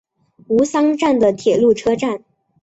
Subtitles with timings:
[0.47, 2.23] 吾桑站的铁路车站。